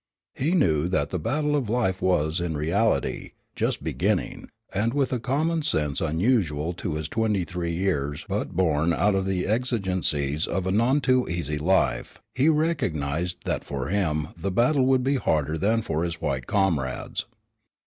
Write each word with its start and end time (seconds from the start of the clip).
He 0.33 0.53
knew 0.53 0.87
that 0.87 1.11
the 1.11 1.19
battle 1.19 1.55
of 1.55 1.69
life 1.69 2.01
was, 2.01 2.39
in 2.39 2.57
reality, 2.57 3.33
just 3.55 3.83
beginning 3.83 4.49
and, 4.73 4.95
with 4.95 5.13
a 5.13 5.19
common 5.19 5.61
sense 5.61 6.01
unusual 6.01 6.73
to 6.73 6.95
his 6.95 7.07
twenty 7.07 7.43
three 7.45 7.69
years 7.73 8.25
but 8.27 8.53
born 8.55 8.93
out 8.93 9.13
of 9.13 9.27
the 9.27 9.45
exigencies 9.45 10.47
of 10.47 10.65
a 10.65 10.71
none 10.71 11.01
too 11.01 11.29
easy 11.29 11.59
life, 11.59 12.19
he 12.33 12.49
recognized 12.49 13.45
that 13.45 13.63
for 13.63 13.89
him 13.89 14.29
the 14.35 14.49
battle 14.49 14.87
would 14.87 15.03
be 15.03 15.17
harder 15.17 15.55
than 15.55 15.83
for 15.83 16.03
his 16.03 16.19
white 16.19 16.47
comrades. 16.47 17.27